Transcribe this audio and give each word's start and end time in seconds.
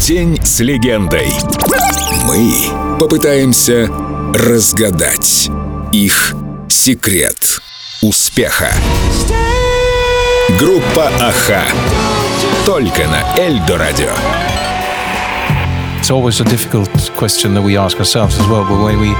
День 0.00 0.40
с 0.42 0.60
легендой. 0.60 1.28
Мы 2.26 2.98
попытаемся 2.98 3.88
разгадать 4.34 5.50
их 5.92 6.34
секрет 6.68 7.60
успеха. 8.00 8.72
Группа 10.58 11.08
Аха. 11.20 11.62
Только 12.64 13.06
на 13.08 13.38
Эльдо 13.38 13.76
Радио. 13.76 14.12
It's 16.00 16.10
always 16.10 16.40
a 16.40 16.44
difficult 16.44 16.90
question 17.14 17.52
that 17.54 17.62
we 17.62 17.76
ask 17.76 17.98
ourselves 17.98 18.38
as 18.40 18.48
well, 18.48 18.64
but 18.64 18.82
when 18.82 18.98
we 18.98 19.14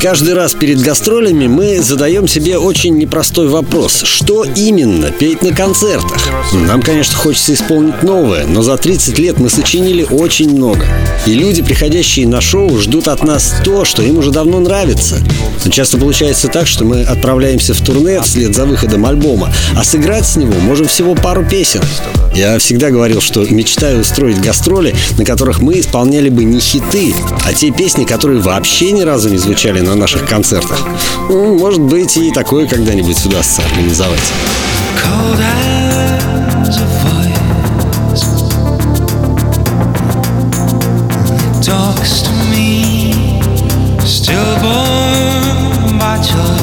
Каждый 0.00 0.32
раз 0.32 0.54
перед 0.54 0.80
гастролями 0.80 1.46
мы 1.46 1.82
задаем 1.82 2.26
себе 2.26 2.56
очень 2.56 2.96
непростой 2.96 3.46
вопрос. 3.46 4.04
Что 4.04 4.42
именно 4.42 5.10
петь 5.10 5.42
на 5.42 5.54
концертах? 5.54 6.30
Нам, 6.54 6.80
конечно, 6.80 7.14
хочется 7.18 7.52
исполнить 7.52 8.02
новое, 8.02 8.46
но 8.46 8.62
за 8.62 8.78
30 8.78 9.18
лет 9.18 9.38
мы 9.38 9.50
сочинили 9.50 10.02
очень 10.02 10.56
много. 10.56 10.86
И 11.26 11.34
люди, 11.34 11.60
приходящие 11.60 12.26
на 12.26 12.40
шоу, 12.40 12.78
ждут 12.78 13.06
от 13.06 13.22
нас 13.22 13.54
то, 13.62 13.84
что 13.84 14.02
им 14.02 14.16
уже 14.16 14.30
давно 14.30 14.60
нравится. 14.60 15.18
Но 15.62 15.70
часто 15.70 15.98
получается 15.98 16.48
так, 16.48 16.66
что 16.66 16.86
мы 16.86 17.02
отправляемся 17.02 17.74
в 17.74 17.82
турне 17.82 18.18
вслед 18.22 18.54
за 18.54 18.64
выходом 18.64 19.04
альбома, 19.04 19.52
а 19.76 19.84
сыграть 19.84 20.24
с 20.24 20.36
него 20.36 20.54
можем 20.60 20.86
всего 20.88 21.14
пару 21.14 21.44
песен. 21.44 21.82
Я 22.34 22.58
всегда 22.58 22.90
говорил, 22.90 23.20
что 23.20 23.44
мечтаю 23.44 24.00
устроить 24.00 24.40
гастроли, 24.40 24.94
на 25.18 25.24
которых 25.26 25.60
мы 25.60 25.80
исполняли 25.80 26.30
бы 26.30 26.44
не 26.44 26.60
хиты, 26.60 27.14
а 27.44 27.52
те 27.52 27.70
песни, 27.70 28.04
которые 28.04 28.40
вообще 28.40 28.90
ни 29.02 29.04
разу 29.04 29.28
не 29.28 29.38
звучали 29.38 29.80
на 29.80 29.96
наших 29.96 30.28
концертах. 30.28 30.78
Может 31.28 31.80
быть, 31.80 32.16
и 32.16 32.30
такое 32.30 32.68
когда-нибудь 32.68 33.26
удастся 33.26 33.62
организовать. 33.62 34.32
me 42.50 43.40
stillborn 44.04 45.98
by 45.98 46.18
choice 46.18 46.61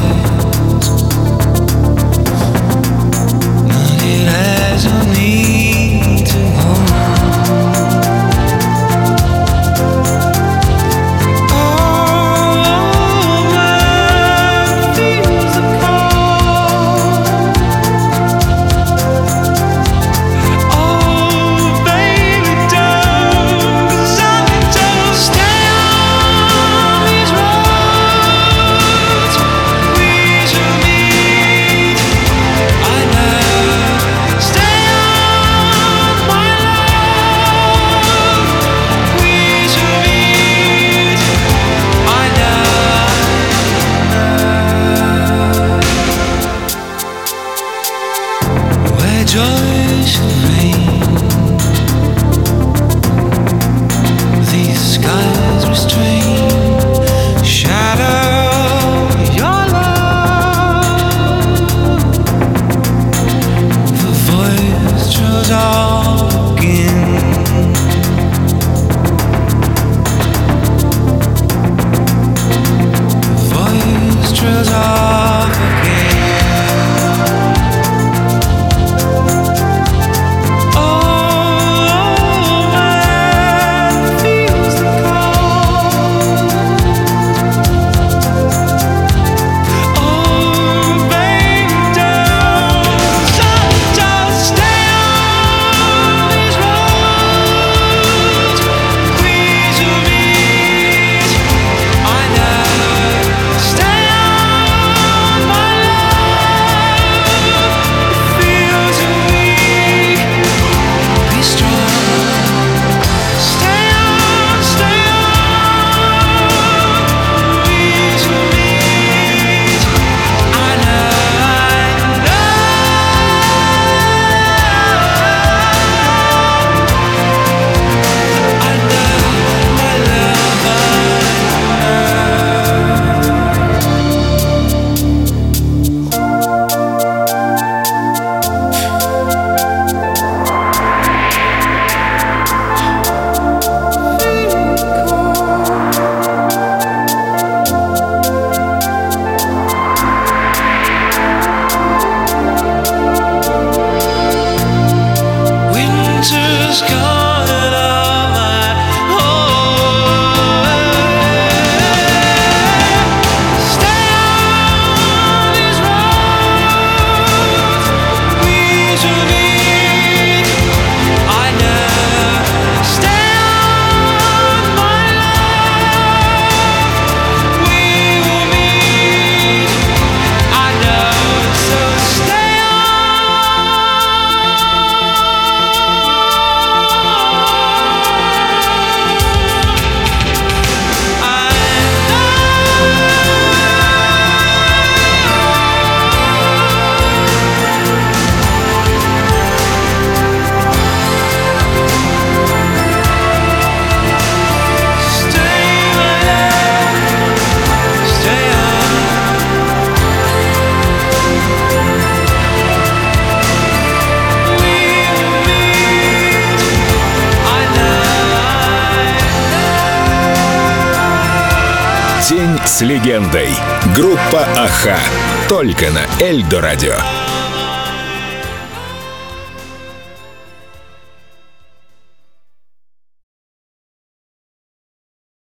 День 222.29 222.59
с 222.63 222.81
легендой. 222.81 223.47
Группа 223.95 224.45
Аха. 224.55 224.99
Только 225.47 225.87
на 225.89 226.23
Эльдо 226.23 226.61
Радио. 226.61 227.28